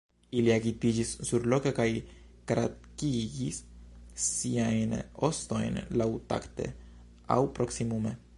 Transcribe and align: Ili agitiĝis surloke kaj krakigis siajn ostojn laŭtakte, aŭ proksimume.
Ili 0.39 0.51
agitiĝis 0.53 1.09
surloke 1.29 1.73
kaj 1.79 1.85
krakigis 2.51 3.59
siajn 4.27 4.97
ostojn 5.31 5.79
laŭtakte, 6.03 6.71
aŭ 7.39 7.41
proksimume. 7.61 8.19